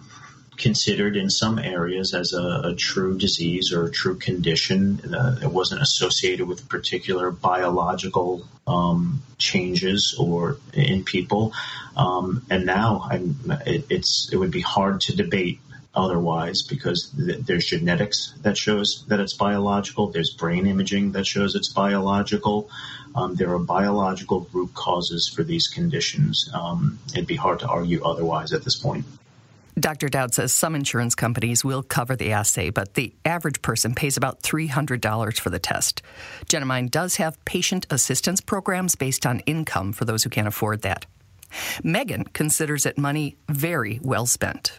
considered 0.57 1.15
in 1.15 1.29
some 1.29 1.57
areas 1.57 2.13
as 2.13 2.33
a, 2.33 2.61
a 2.65 2.75
true 2.75 3.17
disease 3.17 3.71
or 3.71 3.85
a 3.85 3.91
true 3.91 4.15
condition. 4.15 5.13
Uh, 5.13 5.39
it 5.41 5.51
wasn't 5.51 5.81
associated 5.81 6.47
with 6.47 6.67
particular 6.67 7.31
biological 7.31 8.45
um, 8.67 9.21
changes 9.37 10.15
or 10.19 10.57
in 10.73 11.03
people. 11.05 11.53
Um, 11.95 12.45
and 12.49 12.65
now 12.65 13.07
it, 13.65 13.85
it's 13.89 14.29
it 14.33 14.37
would 14.37 14.51
be 14.51 14.61
hard 14.61 15.01
to 15.01 15.15
debate 15.15 15.59
otherwise 15.95 16.63
because 16.63 17.09
th- 17.09 17.39
there's 17.45 17.65
genetics 17.65 18.33
that 18.41 18.57
shows 18.57 19.05
that 19.07 19.19
it's 19.19 19.33
biological. 19.33 20.07
There's 20.07 20.33
brain 20.33 20.65
imaging 20.67 21.11
that 21.13 21.25
shows 21.25 21.55
it's 21.55 21.71
biological. 21.71 22.69
Um, 23.15 23.35
there 23.35 23.51
are 23.53 23.59
biological 23.59 24.47
root 24.53 24.73
causes 24.73 25.29
for 25.33 25.43
these 25.43 25.67
conditions. 25.67 26.49
Um, 26.53 26.99
it'd 27.13 27.27
be 27.27 27.35
hard 27.35 27.59
to 27.59 27.67
argue 27.67 28.03
otherwise 28.03 28.53
at 28.53 28.63
this 28.63 28.75
point. 28.75 29.05
Dr. 29.79 30.07
Dowd 30.07 30.35
says 30.35 30.53
some 30.53 30.75
insurance 30.75 31.15
companies 31.15 31.65
will 31.65 31.81
cover 31.81 32.15
the 32.15 32.31
assay, 32.31 32.69
but 32.69 32.93
the 32.93 33.13
average 33.25 33.61
person 33.63 33.95
pays 33.95 34.17
about 34.17 34.41
$300 34.43 35.39
for 35.39 35.49
the 35.49 35.57
test. 35.57 36.03
Genomind 36.45 36.91
does 36.91 37.15
have 37.15 37.43
patient 37.45 37.87
assistance 37.89 38.39
programs 38.39 38.95
based 38.95 39.25
on 39.25 39.39
income 39.41 39.91
for 39.91 40.05
those 40.05 40.23
who 40.23 40.29
can't 40.29 40.47
afford 40.47 40.83
that. 40.83 41.07
Megan 41.83 42.23
considers 42.25 42.85
it 42.85 42.97
money 42.97 43.35
very 43.49 43.99
well 44.03 44.27
spent. 44.27 44.77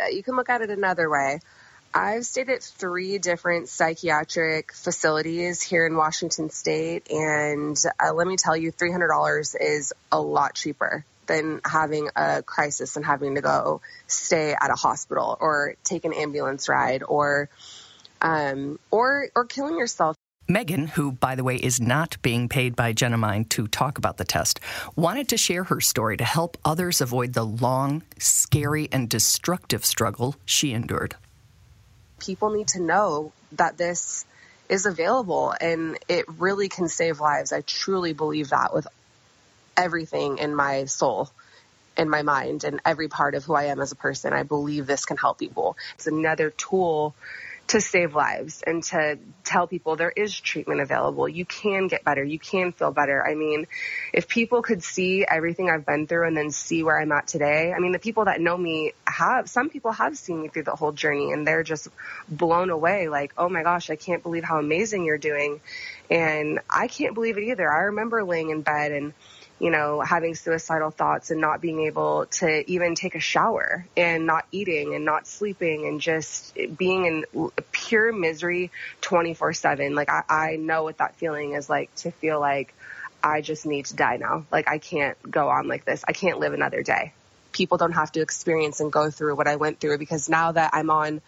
Uh, 0.00 0.06
you 0.06 0.22
can 0.22 0.36
look 0.36 0.48
at 0.48 0.62
it 0.62 0.70
another 0.70 1.08
way. 1.08 1.40
I've 1.94 2.24
stayed 2.24 2.48
at 2.48 2.62
three 2.62 3.18
different 3.18 3.68
psychiatric 3.68 4.72
facilities 4.72 5.60
here 5.60 5.86
in 5.86 5.94
Washington 5.94 6.48
State, 6.48 7.10
and 7.10 7.76
uh, 8.02 8.14
let 8.14 8.26
me 8.26 8.36
tell 8.36 8.56
you, 8.56 8.72
$300 8.72 9.54
is 9.60 9.92
a 10.10 10.20
lot 10.20 10.54
cheaper 10.54 11.04
than 11.26 11.60
having 11.64 12.08
a 12.16 12.42
crisis 12.42 12.96
and 12.96 13.04
having 13.04 13.34
to 13.34 13.42
go 13.42 13.82
stay 14.06 14.54
at 14.58 14.70
a 14.70 14.74
hospital 14.74 15.36
or 15.38 15.74
take 15.84 16.04
an 16.04 16.14
ambulance 16.14 16.68
ride 16.68 17.02
or 17.02 17.48
um, 18.22 18.78
or 18.90 19.28
or 19.34 19.44
killing 19.44 19.76
yourself. 19.76 20.16
Megan, 20.52 20.86
who, 20.86 21.12
by 21.12 21.34
the 21.34 21.44
way, 21.44 21.56
is 21.56 21.80
not 21.80 22.16
being 22.22 22.48
paid 22.48 22.76
by 22.76 22.92
Genomind 22.92 23.48
to 23.50 23.66
talk 23.66 23.98
about 23.98 24.18
the 24.18 24.24
test, 24.24 24.60
wanted 24.94 25.28
to 25.30 25.36
share 25.36 25.64
her 25.64 25.80
story 25.80 26.16
to 26.18 26.24
help 26.24 26.58
others 26.64 27.00
avoid 27.00 27.32
the 27.32 27.44
long, 27.44 28.02
scary, 28.18 28.88
and 28.92 29.08
destructive 29.08 29.84
struggle 29.84 30.36
she 30.44 30.72
endured 30.72 31.16
people 32.22 32.50
need 32.50 32.68
to 32.68 32.80
know 32.80 33.32
that 33.52 33.76
this 33.76 34.24
is 34.68 34.86
available 34.86 35.54
and 35.60 35.98
it 36.08 36.24
really 36.38 36.68
can 36.68 36.88
save 36.88 37.20
lives. 37.20 37.52
I 37.52 37.62
truly 37.62 38.12
believe 38.12 38.50
that 38.50 38.72
with 38.72 38.86
everything 39.76 40.38
in 40.38 40.54
my 40.54 40.84
soul, 40.86 41.30
in 41.96 42.08
my 42.08 42.22
mind, 42.22 42.64
and 42.64 42.80
every 42.84 43.08
part 43.08 43.34
of 43.34 43.44
who 43.44 43.54
I 43.54 43.64
am 43.64 43.80
as 43.80 43.92
a 43.92 43.96
person. 43.96 44.32
I 44.32 44.44
believe 44.44 44.86
this 44.86 45.04
can 45.04 45.16
help 45.16 45.38
people. 45.38 45.76
It's 45.96 46.06
another 46.06 46.50
tool 46.50 47.14
to 47.72 47.80
save 47.80 48.14
lives 48.14 48.62
and 48.66 48.82
to 48.82 49.18
tell 49.44 49.66
people 49.66 49.96
there 49.96 50.12
is 50.14 50.38
treatment 50.38 50.82
available. 50.82 51.26
You 51.26 51.46
can 51.46 51.88
get 51.88 52.04
better. 52.04 52.22
You 52.22 52.38
can 52.38 52.72
feel 52.72 52.90
better. 52.90 53.26
I 53.26 53.34
mean, 53.34 53.66
if 54.12 54.28
people 54.28 54.60
could 54.60 54.82
see 54.82 55.24
everything 55.26 55.70
I've 55.70 55.86
been 55.86 56.06
through 56.06 56.26
and 56.26 56.36
then 56.36 56.50
see 56.50 56.82
where 56.82 57.00
I'm 57.00 57.10
at 57.12 57.26
today, 57.26 57.72
I 57.74 57.78
mean, 57.78 57.92
the 57.92 57.98
people 57.98 58.26
that 58.26 58.42
know 58.42 58.58
me 58.58 58.92
have, 59.06 59.48
some 59.48 59.70
people 59.70 59.90
have 59.90 60.18
seen 60.18 60.42
me 60.42 60.48
through 60.48 60.64
the 60.64 60.76
whole 60.76 60.92
journey 60.92 61.32
and 61.32 61.46
they're 61.46 61.62
just 61.62 61.88
blown 62.28 62.68
away 62.68 63.08
like, 63.08 63.32
oh 63.38 63.48
my 63.48 63.62
gosh, 63.62 63.88
I 63.88 63.96
can't 63.96 64.22
believe 64.22 64.44
how 64.44 64.58
amazing 64.58 65.06
you're 65.06 65.16
doing. 65.16 65.62
And 66.10 66.60
I 66.68 66.88
can't 66.88 67.14
believe 67.14 67.38
it 67.38 67.44
either. 67.44 67.72
I 67.72 67.84
remember 67.84 68.22
laying 68.22 68.50
in 68.50 68.60
bed 68.60 68.92
and 68.92 69.14
you 69.58 69.70
know, 69.70 70.00
having 70.00 70.34
suicidal 70.34 70.90
thoughts 70.90 71.30
and 71.30 71.40
not 71.40 71.60
being 71.60 71.86
able 71.86 72.26
to 72.26 72.68
even 72.70 72.94
take 72.94 73.14
a 73.14 73.20
shower 73.20 73.86
and 73.96 74.26
not 74.26 74.44
eating 74.50 74.94
and 74.94 75.04
not 75.04 75.26
sleeping 75.26 75.86
and 75.86 76.00
just 76.00 76.56
being 76.76 77.04
in 77.06 77.50
pure 77.70 78.12
misery 78.12 78.70
24 79.02 79.52
7. 79.52 79.94
Like, 79.94 80.10
I, 80.10 80.22
I 80.28 80.56
know 80.56 80.82
what 80.82 80.98
that 80.98 81.14
feeling 81.16 81.52
is 81.52 81.70
like 81.70 81.94
to 81.96 82.10
feel 82.10 82.40
like 82.40 82.74
I 83.22 83.40
just 83.40 83.64
need 83.64 83.86
to 83.86 83.96
die 83.96 84.16
now. 84.16 84.44
Like, 84.50 84.68
I 84.68 84.78
can't 84.78 85.16
go 85.30 85.48
on 85.48 85.68
like 85.68 85.84
this. 85.84 86.04
I 86.08 86.12
can't 86.12 86.40
live 86.40 86.54
another 86.54 86.82
day. 86.82 87.12
People 87.52 87.78
don't 87.78 87.92
have 87.92 88.10
to 88.12 88.20
experience 88.20 88.80
and 88.80 88.90
go 88.90 89.10
through 89.10 89.36
what 89.36 89.46
I 89.46 89.56
went 89.56 89.78
through 89.78 89.98
because 89.98 90.28
now 90.28 90.52
that 90.52 90.70
I'm 90.72 90.90
on 90.90 91.20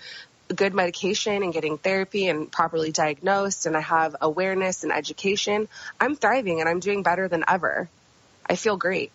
good 0.54 0.74
medication 0.74 1.42
and 1.42 1.52
getting 1.52 1.78
therapy 1.78 2.28
and 2.28 2.50
properly 2.50 2.92
diagnosed 2.92 3.66
and 3.66 3.76
I 3.76 3.80
have 3.80 4.16
awareness 4.20 4.82
and 4.82 4.92
education, 4.92 5.68
I'm 6.00 6.16
thriving 6.16 6.60
and 6.60 6.68
I'm 6.68 6.80
doing 6.80 7.02
better 7.02 7.28
than 7.28 7.44
ever. 7.46 7.88
I 8.46 8.56
feel 8.56 8.76
great. 8.76 9.12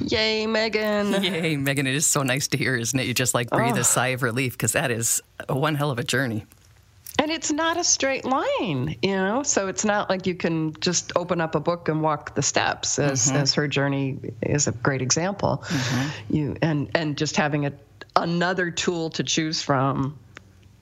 Yay, 0.00 0.46
Megan. 0.46 1.22
Yay, 1.22 1.56
Megan. 1.56 1.86
It 1.86 1.94
is 1.94 2.06
so 2.06 2.22
nice 2.22 2.48
to 2.48 2.58
hear, 2.58 2.76
isn't 2.76 2.98
it? 2.98 3.06
You 3.06 3.14
just 3.14 3.34
like 3.34 3.50
breathe 3.50 3.76
oh. 3.76 3.80
a 3.80 3.84
sigh 3.84 4.08
of 4.08 4.22
relief 4.22 4.52
because 4.52 4.72
that 4.72 4.90
is 4.90 5.22
one 5.48 5.74
hell 5.74 5.90
of 5.90 5.98
a 5.98 6.04
journey. 6.04 6.46
And 7.20 7.32
it's 7.32 7.50
not 7.50 7.76
a 7.76 7.82
straight 7.82 8.24
line, 8.24 8.94
you 9.02 9.16
know? 9.16 9.42
So 9.42 9.66
it's 9.66 9.84
not 9.84 10.08
like 10.08 10.26
you 10.26 10.36
can 10.36 10.74
just 10.74 11.12
open 11.16 11.40
up 11.40 11.56
a 11.56 11.60
book 11.60 11.88
and 11.88 12.00
walk 12.00 12.36
the 12.36 12.42
steps 12.42 13.00
as, 13.00 13.26
mm-hmm. 13.26 13.38
as 13.38 13.54
her 13.54 13.66
journey 13.66 14.18
is 14.42 14.68
a 14.68 14.72
great 14.72 15.02
example. 15.02 15.64
Mm-hmm. 15.66 16.36
You 16.36 16.56
and 16.62 16.90
and 16.94 17.18
just 17.18 17.36
having 17.36 17.66
a 17.66 17.72
another 18.14 18.70
tool 18.70 19.10
to 19.10 19.24
choose 19.24 19.62
from 19.62 20.16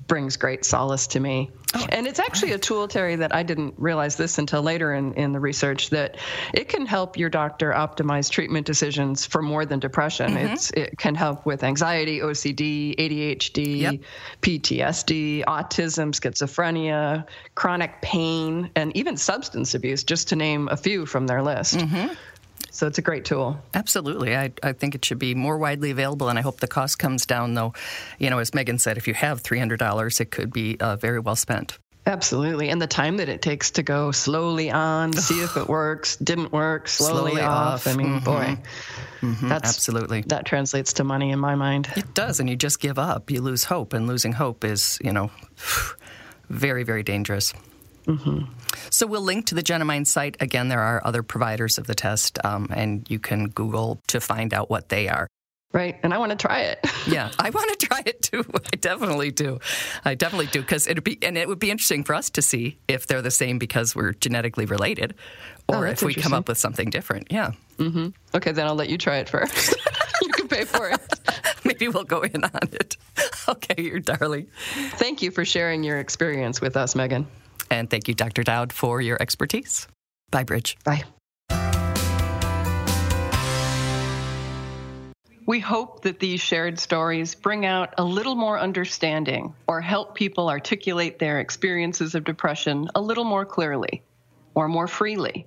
brings 0.06 0.36
great 0.36 0.64
solace 0.64 1.06
to 1.08 1.20
me. 1.20 1.50
Oh, 1.74 1.86
and 1.90 2.06
it's 2.06 2.20
actually 2.20 2.52
a 2.52 2.58
tool, 2.58 2.88
Terry, 2.88 3.16
that 3.16 3.34
I 3.34 3.42
didn't 3.42 3.74
realize 3.76 4.16
this 4.16 4.38
until 4.38 4.62
later 4.62 4.94
in, 4.94 5.14
in 5.14 5.32
the 5.32 5.40
research 5.40 5.90
that 5.90 6.16
it 6.54 6.68
can 6.68 6.86
help 6.86 7.18
your 7.18 7.28
doctor 7.28 7.72
optimize 7.72 8.30
treatment 8.30 8.66
decisions 8.66 9.26
for 9.26 9.42
more 9.42 9.66
than 9.66 9.80
depression. 9.80 10.30
Mm-hmm. 10.30 10.54
It's 10.54 10.70
it 10.70 10.96
can 10.96 11.14
help 11.14 11.44
with 11.44 11.64
anxiety, 11.64 12.20
OCD, 12.20 12.96
ADHD, 12.96 13.80
yep. 13.80 13.94
PTSD, 14.42 15.44
autism, 15.44 16.12
schizophrenia, 16.12 17.26
chronic 17.54 18.00
pain, 18.00 18.70
and 18.76 18.96
even 18.96 19.16
substance 19.16 19.74
abuse, 19.74 20.04
just 20.04 20.28
to 20.28 20.36
name 20.36 20.68
a 20.70 20.76
few 20.76 21.04
from 21.04 21.26
their 21.26 21.42
list. 21.42 21.78
Mm-hmm. 21.78 22.14
So 22.76 22.86
it's 22.86 22.98
a 22.98 23.02
great 23.02 23.24
tool. 23.24 23.58
Absolutely. 23.72 24.36
I, 24.36 24.52
I 24.62 24.74
think 24.74 24.94
it 24.94 25.02
should 25.02 25.18
be 25.18 25.34
more 25.34 25.56
widely 25.56 25.90
available, 25.90 26.28
and 26.28 26.38
I 26.38 26.42
hope 26.42 26.60
the 26.60 26.68
cost 26.68 26.98
comes 26.98 27.24
down, 27.24 27.54
though. 27.54 27.72
You 28.18 28.28
know, 28.28 28.38
as 28.38 28.52
Megan 28.52 28.78
said, 28.78 28.98
if 28.98 29.08
you 29.08 29.14
have 29.14 29.42
$300, 29.42 30.20
it 30.20 30.30
could 30.30 30.52
be 30.52 30.76
uh, 30.78 30.96
very 30.96 31.18
well 31.18 31.36
spent. 31.36 31.78
Absolutely. 32.04 32.68
And 32.68 32.80
the 32.80 32.86
time 32.86 33.16
that 33.16 33.30
it 33.30 33.40
takes 33.40 33.70
to 33.72 33.82
go 33.82 34.10
slowly 34.12 34.70
on, 34.70 35.12
see 35.14 35.42
if 35.42 35.56
it 35.56 35.68
works, 35.68 36.16
didn't 36.16 36.52
work, 36.52 36.86
slowly, 36.86 37.30
slowly 37.30 37.40
off. 37.40 37.86
off. 37.86 37.94
I 37.94 37.96
mean, 37.96 38.20
mm-hmm. 38.20 38.24
boy. 38.24 38.58
Mm-hmm. 39.22 39.48
That's, 39.48 39.70
Absolutely. 39.70 40.20
That 40.26 40.44
translates 40.44 40.92
to 40.94 41.04
money 41.04 41.30
in 41.30 41.38
my 41.38 41.54
mind. 41.54 41.88
It 41.96 42.12
does. 42.12 42.40
And 42.40 42.50
you 42.50 42.56
just 42.56 42.78
give 42.78 42.98
up. 42.98 43.30
You 43.30 43.40
lose 43.40 43.64
hope. 43.64 43.94
And 43.94 44.06
losing 44.06 44.32
hope 44.32 44.64
is, 44.64 44.98
you 45.02 45.12
know, 45.12 45.30
very, 46.50 46.82
very 46.82 47.02
dangerous. 47.02 47.54
Mm-hmm. 48.06 48.44
So 48.90 49.06
we'll 49.06 49.22
link 49.22 49.46
to 49.46 49.54
the 49.54 49.62
Genomind 49.62 50.06
site. 50.06 50.36
Again, 50.40 50.68
there 50.68 50.80
are 50.80 51.00
other 51.04 51.22
providers 51.22 51.78
of 51.78 51.86
the 51.86 51.94
test, 51.94 52.38
um, 52.44 52.68
and 52.70 53.08
you 53.10 53.18
can 53.18 53.48
Google 53.48 54.00
to 54.08 54.20
find 54.20 54.54
out 54.54 54.70
what 54.70 54.88
they 54.88 55.08
are. 55.08 55.26
Right, 55.72 55.98
and 56.02 56.14
I 56.14 56.18
want 56.18 56.30
to 56.30 56.36
try 56.36 56.60
it. 56.60 56.78
yeah, 57.06 57.30
I 57.38 57.50
want 57.50 57.78
to 57.78 57.86
try 57.86 58.00
it 58.06 58.22
too. 58.22 58.44
I 58.72 58.76
definitely 58.76 59.30
do. 59.30 59.58
I 60.04 60.14
definitely 60.14 60.46
do 60.46 60.62
because 60.62 60.86
it'd 60.86 61.04
be 61.04 61.18
and 61.22 61.36
it 61.36 61.48
would 61.48 61.58
be 61.58 61.70
interesting 61.70 62.04
for 62.04 62.14
us 62.14 62.30
to 62.30 62.42
see 62.42 62.78
if 62.88 63.06
they're 63.06 63.20
the 63.20 63.30
same 63.30 63.58
because 63.58 63.94
we're 63.94 64.12
genetically 64.12 64.64
related, 64.64 65.14
or 65.68 65.86
oh, 65.86 65.90
if 65.90 66.02
we 66.02 66.14
come 66.14 66.32
up 66.32 66.48
with 66.48 66.56
something 66.56 66.88
different. 66.88 67.26
Yeah. 67.30 67.50
Mm-hmm. 67.76 68.08
Okay, 68.34 68.52
then 68.52 68.66
I'll 68.66 68.74
let 68.74 68.88
you 68.88 68.96
try 68.96 69.18
it 69.18 69.28
first. 69.28 69.74
you 70.22 70.28
can 70.28 70.48
pay 70.48 70.64
for 70.64 70.88
it. 70.88 71.00
Maybe 71.64 71.88
we'll 71.88 72.04
go 72.04 72.22
in 72.22 72.42
on 72.42 72.68
it. 72.72 72.96
Okay, 73.48 73.82
you're 73.82 74.00
darling. 74.00 74.46
Thank 74.92 75.20
you 75.20 75.30
for 75.30 75.44
sharing 75.44 75.84
your 75.84 75.98
experience 75.98 76.60
with 76.60 76.76
us, 76.76 76.94
Megan. 76.94 77.26
And 77.70 77.90
thank 77.90 78.08
you, 78.08 78.14
Dr. 78.14 78.42
Dowd, 78.42 78.72
for 78.72 79.00
your 79.00 79.20
expertise. 79.20 79.88
Bye, 80.30 80.44
Bridge. 80.44 80.76
Bye. 80.84 81.04
We 85.46 85.60
hope 85.60 86.02
that 86.02 86.18
these 86.18 86.40
shared 86.40 86.80
stories 86.80 87.36
bring 87.36 87.64
out 87.64 87.94
a 87.98 88.04
little 88.04 88.34
more 88.34 88.58
understanding 88.58 89.54
or 89.68 89.80
help 89.80 90.16
people 90.16 90.48
articulate 90.48 91.20
their 91.20 91.38
experiences 91.38 92.16
of 92.16 92.24
depression 92.24 92.88
a 92.96 93.00
little 93.00 93.22
more 93.22 93.46
clearly 93.46 94.02
or 94.56 94.66
more 94.66 94.88
freely. 94.88 95.46